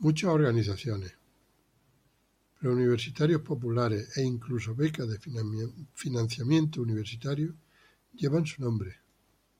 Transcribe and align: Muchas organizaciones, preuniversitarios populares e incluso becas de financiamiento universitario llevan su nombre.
Muchas 0.00 0.28
organizaciones, 0.28 1.14
preuniversitarios 2.60 3.40
populares 3.40 4.14
e 4.18 4.22
incluso 4.22 4.74
becas 4.74 5.08
de 5.08 5.18
financiamiento 5.94 6.82
universitario 6.82 7.54
llevan 8.12 8.44
su 8.44 8.60
nombre. 8.60 8.96